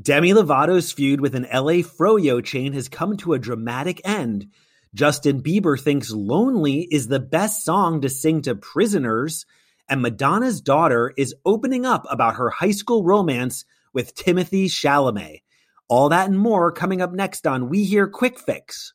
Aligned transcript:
Demi 0.00 0.34
Lovato's 0.34 0.92
feud 0.92 1.22
with 1.22 1.34
an 1.34 1.44
LA 1.50 1.80
Froyo 1.80 2.44
chain 2.44 2.74
has 2.74 2.86
come 2.86 3.16
to 3.16 3.32
a 3.32 3.38
dramatic 3.38 4.02
end. 4.04 4.48
Justin 4.92 5.42
Bieber 5.42 5.80
thinks 5.80 6.10
Lonely 6.10 6.82
is 6.82 7.08
the 7.08 7.18
best 7.18 7.64
song 7.64 8.02
to 8.02 8.10
sing 8.10 8.42
to 8.42 8.54
prisoners, 8.54 9.46
and 9.88 10.02
Madonna's 10.02 10.60
daughter 10.60 11.14
is 11.16 11.34
opening 11.46 11.86
up 11.86 12.04
about 12.10 12.36
her 12.36 12.50
high 12.50 12.72
school 12.72 13.04
romance 13.04 13.64
with 13.94 14.14
Timothy 14.14 14.68
Chalamet. 14.68 15.40
All 15.88 16.10
that 16.10 16.28
and 16.28 16.38
more 16.38 16.72
coming 16.72 17.00
up 17.00 17.14
next 17.14 17.46
on 17.46 17.70
We 17.70 17.84
Hear 17.84 18.06
Quick 18.06 18.38
Fix. 18.38 18.92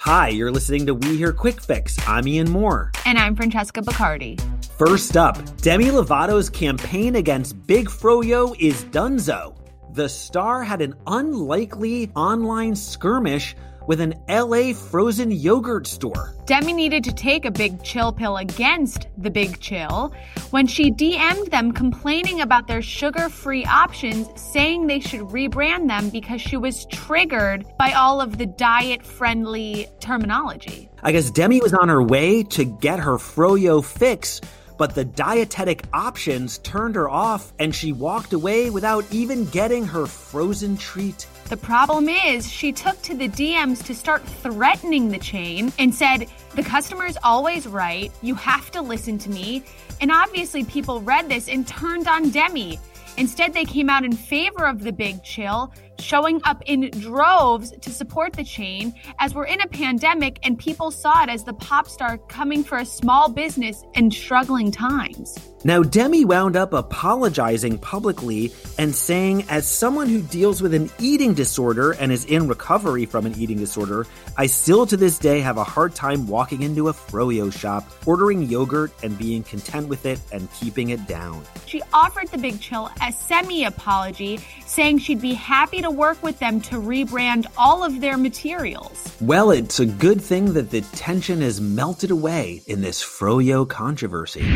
Hi, 0.00 0.28
you're 0.28 0.52
listening 0.52 0.84
to 0.84 0.94
We 0.94 1.16
Hear 1.16 1.32
Quick 1.32 1.62
Fix. 1.62 1.96
I'm 2.06 2.28
Ian 2.28 2.48
Mohr. 2.48 2.94
And 3.06 3.16
I'm 3.16 3.34
Francesca 3.34 3.80
Bacardi. 3.80 4.38
First 4.78 5.16
up, 5.16 5.36
Demi 5.56 5.86
Lovato's 5.86 6.48
campaign 6.48 7.16
against 7.16 7.66
Big 7.66 7.88
Froyo 7.88 8.54
is 8.60 8.84
donezo. 8.84 9.56
The 9.94 10.08
star 10.08 10.62
had 10.62 10.80
an 10.80 10.94
unlikely 11.08 12.12
online 12.14 12.76
skirmish 12.76 13.56
with 13.88 14.00
an 14.00 14.14
LA 14.28 14.72
frozen 14.74 15.32
yogurt 15.32 15.88
store. 15.88 16.36
Demi 16.46 16.72
needed 16.72 17.02
to 17.02 17.12
take 17.12 17.44
a 17.44 17.50
big 17.50 17.82
chill 17.82 18.12
pill 18.12 18.36
against 18.36 19.08
the 19.16 19.30
big 19.30 19.58
chill 19.58 20.14
when 20.50 20.68
she 20.68 20.92
DM'd 20.92 21.50
them 21.50 21.72
complaining 21.72 22.42
about 22.42 22.68
their 22.68 22.82
sugar 22.82 23.28
free 23.28 23.64
options, 23.64 24.28
saying 24.40 24.86
they 24.86 25.00
should 25.00 25.22
rebrand 25.22 25.88
them 25.88 26.08
because 26.10 26.40
she 26.40 26.56
was 26.56 26.86
triggered 26.86 27.66
by 27.78 27.90
all 27.94 28.20
of 28.20 28.38
the 28.38 28.46
diet 28.46 29.04
friendly 29.04 29.88
terminology. 29.98 30.88
I 31.02 31.10
guess 31.10 31.32
Demi 31.32 31.60
was 31.60 31.74
on 31.74 31.88
her 31.88 32.02
way 32.02 32.44
to 32.44 32.64
get 32.64 33.00
her 33.00 33.16
Froyo 33.16 33.84
fix 33.84 34.40
but 34.78 34.94
the 34.94 35.04
dietetic 35.04 35.84
options 35.92 36.58
turned 36.58 36.94
her 36.94 37.10
off 37.10 37.52
and 37.58 37.74
she 37.74 37.92
walked 37.92 38.32
away 38.32 38.70
without 38.70 39.04
even 39.12 39.44
getting 39.46 39.84
her 39.84 40.06
frozen 40.06 40.76
treat. 40.76 41.26
The 41.48 41.56
problem 41.56 42.08
is, 42.08 42.50
she 42.50 42.72
took 42.72 43.00
to 43.02 43.14
the 43.14 43.28
DMs 43.28 43.84
to 43.84 43.94
start 43.94 44.22
threatening 44.22 45.08
the 45.08 45.18
chain 45.18 45.72
and 45.78 45.94
said, 45.94 46.28
The 46.54 46.62
customer's 46.62 47.16
always 47.22 47.66
right. 47.66 48.12
You 48.22 48.34
have 48.36 48.70
to 48.72 48.82
listen 48.82 49.18
to 49.18 49.30
me. 49.30 49.64
And 50.00 50.12
obviously, 50.12 50.64
people 50.64 51.00
read 51.00 51.28
this 51.28 51.48
and 51.48 51.66
turned 51.66 52.06
on 52.06 52.30
Demi. 52.30 52.78
Instead, 53.16 53.52
they 53.52 53.64
came 53.64 53.90
out 53.90 54.04
in 54.04 54.12
favor 54.12 54.66
of 54.66 54.84
the 54.84 54.92
big 54.92 55.24
chill, 55.24 55.72
showing 55.98 56.40
up 56.44 56.62
in 56.66 56.90
droves 56.90 57.72
to 57.80 57.90
support 57.90 58.32
the 58.32 58.44
chain 58.44 58.94
as 59.18 59.34
we're 59.34 59.46
in 59.46 59.60
a 59.60 59.66
pandemic 59.66 60.38
and 60.42 60.58
people 60.58 60.90
saw 60.90 61.22
it 61.22 61.28
as 61.28 61.44
the 61.44 61.52
pop 61.52 61.88
star 61.88 62.18
coming 62.28 62.64
for 62.64 62.78
a 62.78 62.84
small 62.84 63.28
business 63.28 63.84
in 63.94 64.10
struggling 64.10 64.70
times. 64.70 65.38
Now, 65.64 65.82
Demi 65.82 66.24
wound 66.24 66.54
up 66.54 66.72
apologizing 66.72 67.78
publicly 67.78 68.52
and 68.78 68.94
saying, 68.94 69.44
as 69.48 69.66
someone 69.66 70.08
who 70.08 70.22
deals 70.22 70.62
with 70.62 70.72
an 70.72 70.88
eating 71.00 71.34
disorder 71.34 71.92
and 71.92 72.12
is 72.12 72.24
in 72.26 72.46
recovery 72.46 73.06
from 73.06 73.26
an 73.26 73.34
eating 73.36 73.58
disorder, 73.58 74.06
I 74.36 74.46
still 74.46 74.86
to 74.86 74.96
this 74.96 75.18
day 75.18 75.40
have 75.40 75.56
a 75.56 75.64
hard 75.64 75.96
time 75.96 76.28
walking 76.28 76.62
into 76.62 76.88
a 76.88 76.92
froyo 76.92 77.52
shop, 77.52 77.90
ordering 78.06 78.42
yogurt 78.42 78.92
and 79.02 79.18
being 79.18 79.42
content 79.42 79.88
with 79.88 80.06
it 80.06 80.20
and 80.30 80.48
keeping 80.52 80.90
it 80.90 81.08
down. 81.08 81.44
She 81.66 81.82
offered 81.92 82.28
the 82.28 82.38
Big 82.38 82.60
Chill 82.60 82.88
a 83.02 83.10
semi 83.10 83.64
apology, 83.64 84.38
saying 84.64 84.98
she'd 84.98 85.20
be 85.20 85.34
happy 85.34 85.82
to 85.82 85.87
work 85.90 86.22
with 86.22 86.38
them 86.38 86.60
to 86.62 86.76
rebrand 86.76 87.46
all 87.56 87.84
of 87.84 88.00
their 88.00 88.16
materials. 88.16 89.16
Well, 89.20 89.50
it's 89.50 89.80
a 89.80 89.86
good 89.86 90.20
thing 90.20 90.52
that 90.54 90.70
the 90.70 90.80
tension 90.80 91.40
has 91.40 91.60
melted 91.60 92.10
away 92.10 92.62
in 92.66 92.80
this 92.80 93.02
froyo 93.02 93.68
controversy. 93.68 94.46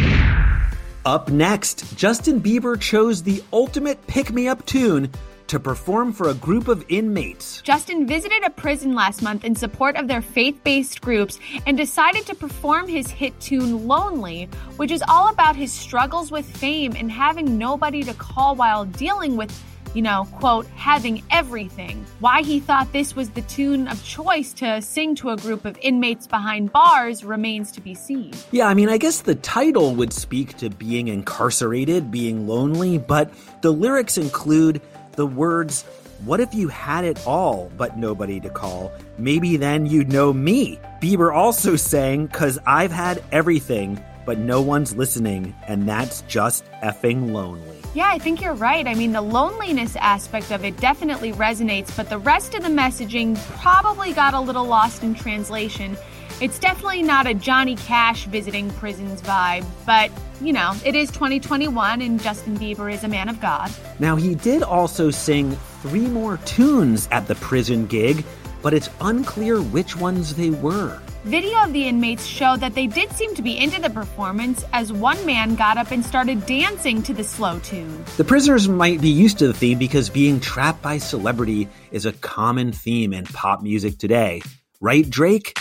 Up 1.05 1.31
next, 1.31 1.97
Justin 1.97 2.41
Bieber 2.41 2.81
chose 2.81 3.23
the 3.23 3.43
ultimate 3.53 4.07
pick 4.07 4.33
me 4.33 4.47
up 4.47 4.65
tune 4.67 5.11
to 5.53 5.61
perform 5.61 6.13
for 6.15 6.31
a 6.31 6.35
group 6.35 6.67
of 6.67 6.83
inmates. 6.89 7.61
Justin 7.61 8.07
visited 8.07 8.43
a 8.43 8.49
prison 8.49 8.95
last 8.95 9.21
month 9.21 9.45
in 9.45 9.55
support 9.55 9.97
of 9.97 10.09
their 10.09 10.23
faith 10.23 10.59
based 10.65 11.03
groups 11.03 11.39
and 11.67 11.77
decided 11.77 12.25
to 12.25 12.35
perform 12.35 12.89
his 12.89 13.11
hit 13.11 13.39
tune 13.39 13.87
Lonely, 13.87 14.49
which 14.77 14.91
is 14.91 15.05
all 15.09 15.29
about 15.29 15.55
his 15.55 15.71
struggles 15.71 16.31
with 16.31 16.47
fame 16.47 16.95
and 16.97 17.13
having 17.13 17.59
nobody 17.59 18.03
to 18.03 18.15
call 18.15 18.55
while 18.55 18.87
dealing 18.87 19.37
with 19.37 19.51
you 19.95 20.03
know, 20.03 20.27
quote, 20.33 20.67
having 20.69 21.23
everything. 21.31 22.05
Why 22.21 22.43
he 22.43 22.61
thought 22.61 22.93
this 22.93 23.15
was 23.15 23.31
the 23.31 23.43
tune 23.43 23.89
of 23.89 24.03
choice 24.05 24.53
to 24.55 24.81
sing 24.81 25.15
to 25.17 25.31
a 25.31 25.37
group 25.37 25.65
of 25.65 25.79
inmates 25.83 26.27
behind 26.27 26.73
bars 26.73 27.25
remains 27.25 27.73
to 27.73 27.81
be 27.81 27.95
seen. 27.95 28.33
Yeah, 28.51 28.67
I 28.67 28.75
mean, 28.75 28.89
I 28.89 28.99
guess 28.99 29.23
the 29.23 29.35
title 29.35 29.95
would 29.95 30.13
speak 30.13 30.57
to 30.59 30.71
being 30.71 31.09
incarcerated, 31.09 32.11
being 32.11 32.47
lonely, 32.47 32.99
but 32.99 33.33
the 33.63 33.73
lyrics 33.73 34.19
include 34.19 34.81
the 35.13 35.27
words, 35.27 35.83
What 36.25 36.41
if 36.41 36.55
you 36.55 36.69
had 36.69 37.05
it 37.05 37.27
all 37.27 37.71
but 37.77 37.99
nobody 37.99 38.41
to 38.41 38.49
call? 38.49 38.93
Maybe 39.19 39.57
then 39.57 39.87
you'd 39.87 40.13
know 40.13 40.33
me. 40.33 40.79
Bieber 41.03 41.35
also 41.35 41.77
sang, 41.77 42.29
Cause 42.29 42.59
I've 42.65 42.93
had 42.93 43.23
everything, 43.33 44.03
but 44.25 44.39
no 44.39 44.61
one's 44.61 44.97
listening, 44.97 45.55
and 45.67 45.89
that's 45.89 46.23
just 46.23 46.65
effing 46.83 47.33
lonely. 47.33 47.79
Yeah, 47.95 48.09
I 48.09 48.19
think 48.19 48.41
you're 48.41 48.55
right. 48.55 48.87
I 48.87 48.95
mean, 48.95 49.13
the 49.13 49.21
loneliness 49.21 49.97
aspect 49.97 50.51
of 50.51 50.65
it 50.65 50.77
definitely 50.79 51.33
resonates, 51.33 51.95
but 51.95 52.09
the 52.09 52.19
rest 52.19 52.55
of 52.55 52.63
the 52.63 52.71
messaging 52.71 53.37
probably 53.61 54.13
got 54.13 54.33
a 54.33 54.41
little 54.41 54.65
lost 54.65 55.03
in 55.03 55.15
translation. 55.15 55.97
It's 56.41 56.59
definitely 56.59 57.03
not 57.03 57.27
a 57.27 57.35
Johnny 57.35 57.77
Cash 57.77 58.25
visiting 58.25 58.71
prisons 58.71 59.21
vibe, 59.23 59.65
but 59.87 60.11
you 60.41 60.53
know, 60.53 60.75
it 60.85 60.97
is 60.97 61.11
2021 61.13 62.01
and 62.01 62.21
Justin 62.21 62.59
Bieber 62.59 62.93
is 62.93 63.05
a 63.05 63.09
man 63.09 63.29
of 63.29 63.41
God. 63.41 63.71
Now, 64.01 64.17
he 64.17 64.35
did 64.35 64.63
also 64.63 65.11
sing 65.11 65.53
three 65.83 66.09
more 66.09 66.39
tunes 66.39 67.09
at 67.13 67.29
the 67.29 67.37
prison 67.37 67.87
gig, 67.87 68.25
but 68.63 68.73
it's 68.73 68.89
unclear 69.01 69.61
which 69.61 69.97
ones 69.97 70.35
they 70.35 70.51
were. 70.51 71.01
Video 71.25 71.63
of 71.63 71.73
the 71.73 71.87
inmates 71.87 72.27
show 72.27 72.57
that 72.57 72.75
they 72.75 72.89
did 72.89 73.13
seem 73.13 73.33
to 73.35 73.43
be 73.43 73.57
into 73.57 73.81
the 73.81 73.91
performance 73.91 74.65
as 74.73 74.93
one 74.93 75.25
man 75.25 75.55
got 75.55 75.77
up 75.77 75.93
and 75.93 76.05
started 76.05 76.45
dancing 76.47 77.01
to 77.03 77.15
the 77.15 77.23
slow 77.23 77.61
tune. 77.61 78.05
The 78.17 78.25
prisoners 78.25 78.69
might 78.69 79.01
be 79.01 79.09
used 79.09 79.39
to 79.39 79.47
the 79.47 79.55
theme 79.55 79.79
because 79.79 80.09
being 80.09 80.41
trapped 80.41 80.83
by 80.83 80.99
celebrity 80.99 81.69
is 81.93 82.07
a 82.07 82.13
common 82.13 82.73
theme 82.73 83.13
in 83.13 83.25
pop 83.27 83.63
music 83.63 83.99
today. 83.99 84.43
Right, 84.81 85.09
Drake? 85.09 85.57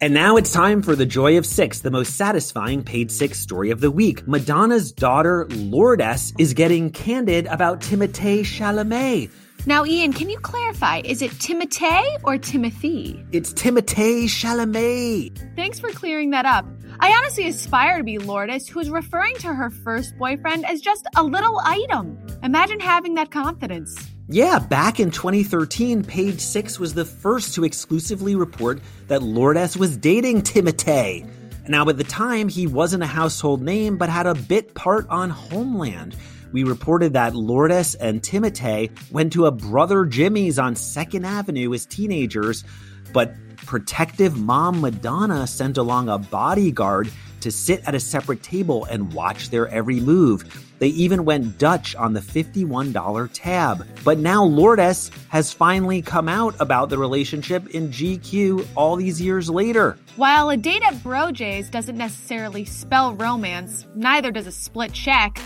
And 0.00 0.12
now 0.12 0.36
it's 0.36 0.52
time 0.52 0.82
for 0.82 0.96
the 0.96 1.06
Joy 1.06 1.38
of 1.38 1.46
Six, 1.46 1.80
the 1.80 1.90
most 1.90 2.16
satisfying 2.16 2.82
Page 2.82 3.10
Six 3.10 3.38
story 3.38 3.70
of 3.70 3.80
the 3.80 3.90
week. 3.90 4.26
Madonna's 4.26 4.90
daughter, 4.90 5.46
Lourdes, 5.50 6.32
is 6.38 6.54
getting 6.54 6.90
candid 6.90 7.46
about 7.46 7.80
Timothée 7.80 8.40
Chalamet 8.40 9.30
now, 9.66 9.84
Ian, 9.84 10.12
can 10.12 10.28
you 10.28 10.38
clarify? 10.38 11.00
Is 11.04 11.22
it 11.22 11.30
Timothée 11.32 12.04
or 12.22 12.36
Timothy? 12.38 13.24
It's 13.32 13.52
Timothée 13.52 14.24
Chalamet. 14.24 15.56
Thanks 15.56 15.80
for 15.80 15.88
clearing 15.90 16.30
that 16.30 16.44
up. 16.44 16.66
I 17.00 17.10
honestly 17.12 17.48
aspire 17.48 17.98
to 17.98 18.04
be 18.04 18.18
Lourdes, 18.18 18.68
who 18.68 18.80
is 18.80 18.90
referring 18.90 19.34
to 19.36 19.48
her 19.48 19.70
first 19.70 20.16
boyfriend 20.18 20.66
as 20.66 20.80
just 20.80 21.06
a 21.16 21.22
little 21.22 21.58
item. 21.64 22.18
Imagine 22.42 22.80
having 22.80 23.14
that 23.14 23.30
confidence. 23.30 23.96
Yeah, 24.28 24.58
back 24.58 25.00
in 25.00 25.10
2013, 25.10 26.04
Page 26.04 26.40
Six 26.40 26.78
was 26.78 26.94
the 26.94 27.04
first 27.04 27.54
to 27.54 27.64
exclusively 27.64 28.34
report 28.34 28.80
that 29.08 29.22
Lourdes 29.22 29.76
was 29.76 29.96
dating 29.96 30.42
Timothée. 30.42 31.28
Now, 31.68 31.88
at 31.88 31.96
the 31.96 32.04
time, 32.04 32.48
he 32.48 32.66
wasn't 32.66 33.02
a 33.02 33.06
household 33.06 33.62
name, 33.62 33.96
but 33.96 34.10
had 34.10 34.26
a 34.26 34.34
bit 34.34 34.74
part 34.74 35.06
on 35.08 35.30
Homeland 35.30 36.14
we 36.52 36.64
reported 36.64 37.12
that 37.12 37.34
Lourdes 37.34 37.94
and 37.94 38.22
Timothée 38.22 38.90
went 39.10 39.32
to 39.32 39.46
a 39.46 39.50
brother 39.50 40.04
Jimmy's 40.04 40.58
on 40.58 40.74
2nd 40.74 41.24
Avenue 41.24 41.72
as 41.74 41.86
teenagers, 41.86 42.64
but 43.12 43.34
protective 43.56 44.36
mom 44.36 44.80
Madonna 44.80 45.46
sent 45.46 45.78
along 45.78 46.08
a 46.08 46.18
bodyguard 46.18 47.10
to 47.40 47.52
sit 47.52 47.86
at 47.86 47.94
a 47.94 48.00
separate 48.00 48.42
table 48.42 48.86
and 48.86 49.12
watch 49.12 49.50
their 49.50 49.68
every 49.68 50.00
move. 50.00 50.64
They 50.78 50.88
even 50.88 51.26
went 51.26 51.58
Dutch 51.58 51.94
on 51.94 52.14
the 52.14 52.20
$51 52.20 53.28
tab. 53.34 53.86
But 54.02 54.18
now 54.18 54.44
Lourdes 54.44 55.10
has 55.28 55.52
finally 55.52 56.00
come 56.00 56.28
out 56.28 56.54
about 56.58 56.88
the 56.88 56.96
relationship 56.96 57.68
in 57.68 57.88
GQ 57.88 58.66
all 58.74 58.96
these 58.96 59.20
years 59.20 59.50
later. 59.50 59.98
While 60.16 60.48
a 60.48 60.56
date 60.56 60.82
at 60.82 60.94
Brojays 60.94 61.70
doesn't 61.70 61.98
necessarily 61.98 62.64
spell 62.64 63.14
romance, 63.14 63.86
neither 63.94 64.30
does 64.30 64.46
a 64.46 64.52
split 64.52 64.94
check. 64.94 65.38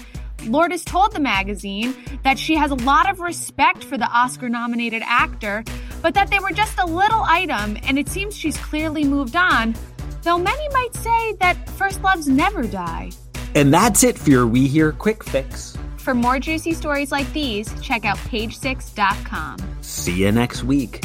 Lourdes 0.46 0.84
told 0.84 1.12
the 1.12 1.20
magazine 1.20 1.94
that 2.22 2.38
she 2.38 2.54
has 2.56 2.70
a 2.70 2.76
lot 2.76 3.10
of 3.10 3.20
respect 3.20 3.84
for 3.84 3.98
the 3.98 4.06
Oscar 4.06 4.48
nominated 4.48 5.02
actor, 5.04 5.64
but 6.02 6.14
that 6.14 6.30
they 6.30 6.38
were 6.38 6.52
just 6.52 6.78
a 6.78 6.86
little 6.86 7.22
item 7.22 7.76
and 7.82 7.98
it 7.98 8.08
seems 8.08 8.36
she's 8.36 8.56
clearly 8.58 9.04
moved 9.04 9.36
on, 9.36 9.74
though 10.22 10.38
many 10.38 10.68
might 10.70 10.94
say 10.94 11.32
that 11.40 11.68
first 11.70 12.02
loves 12.02 12.28
never 12.28 12.64
die. 12.64 13.10
And 13.54 13.72
that's 13.72 14.04
it 14.04 14.18
for 14.18 14.30
your 14.30 14.46
We 14.46 14.66
Hear 14.68 14.92
Quick 14.92 15.24
Fix. 15.24 15.76
For 15.96 16.14
more 16.14 16.38
juicy 16.38 16.72
stories 16.72 17.12
like 17.12 17.30
these, 17.32 17.68
check 17.82 18.04
out 18.04 18.16
page6.com. 18.18 19.58
See 19.82 20.12
you 20.12 20.32
next 20.32 20.64
week. 20.64 21.04